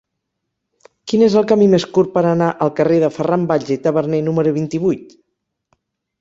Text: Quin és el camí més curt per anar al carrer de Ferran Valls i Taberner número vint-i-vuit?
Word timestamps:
Quin 1.11 1.25
és 1.25 1.35
el 1.41 1.45
camí 1.51 1.67
més 1.73 1.85
curt 1.97 2.09
per 2.15 2.23
anar 2.29 2.47
al 2.65 2.71
carrer 2.79 2.97
de 3.05 3.11
Ferran 3.19 3.45
Valls 3.53 3.71
i 3.77 3.79
Taberner 3.85 4.23
número 4.31 4.55
vint-i-vuit? 4.57 5.15